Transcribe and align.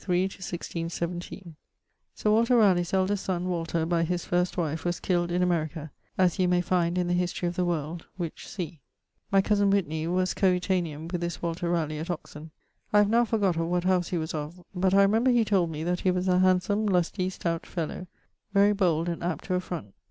Sir 0.03 0.13
Walter 0.15 0.57
Ralegh's 2.57 2.91
eldest 2.91 3.23
son, 3.23 3.47
Walter, 3.47 3.85
by 3.85 4.01
his 4.01 4.25
first 4.25 4.57
wife, 4.57 4.83
was 4.83 4.99
killed 4.99 5.29
in 5.31 5.43
America, 5.43 5.91
as 6.17 6.39
you 6.39 6.47
may 6.47 6.59
find 6.59 6.97
in 6.97 7.07
the 7.07 7.13
Historie 7.13 7.47
of 7.49 7.55
the 7.55 7.63
World, 7.65 8.07
which 8.17 8.47
see. 8.47 8.81
My 9.31 9.43
cosen 9.43 9.69
Whitney 9.69 10.07
was 10.07 10.33
coetanean 10.33 11.07
with 11.11 11.21
this 11.21 11.43
Walter 11.43 11.69
Ralegh 11.69 12.01
at 12.01 12.09
Oxon. 12.09 12.49
I 12.91 12.97
have 12.97 13.11
now 13.11 13.25
forgot 13.25 13.57
of 13.57 13.67
what 13.67 13.83
house 13.83 14.07
he 14.07 14.17
was 14.17 14.33
of: 14.33 14.65
but 14.73 14.95
I 14.95 15.03
remember 15.03 15.29
he 15.29 15.45
told 15.45 15.69
me 15.69 15.83
that 15.83 15.99
he 15.99 16.09
was 16.09 16.27
a 16.27 16.39
handsome 16.39 16.87
lusty 16.87 17.29
stout 17.29 17.67
fellow, 17.67 18.07
very 18.55 18.73
bold, 18.73 19.07
and 19.07 19.21
apt 19.23 19.43
to 19.43 19.53
affront. 19.53 19.93